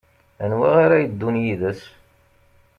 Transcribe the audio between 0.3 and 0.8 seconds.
Anwa